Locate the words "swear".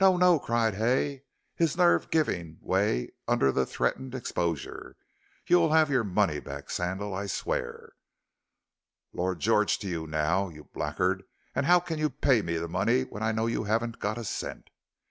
7.27-7.91